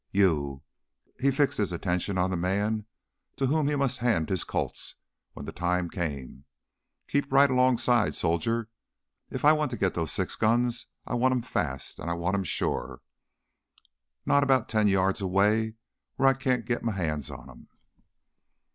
[0.09, 0.63] "You"
[1.19, 2.87] he fixed his attention on the man
[3.35, 4.95] to whom he must hand his Colts
[5.33, 6.45] when the time came
[7.07, 8.71] "keep right 'longside, soldier.
[9.29, 12.33] If I want to get those six guns, I want 'em fast an' I want
[12.33, 13.03] 'em sure
[14.25, 15.75] not 'bout ten yards away
[16.17, 17.67] wheah I can't git my hands on 'em!"